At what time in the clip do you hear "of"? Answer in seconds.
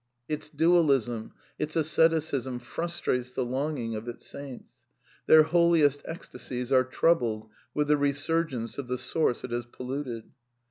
3.93-4.07, 8.79-8.87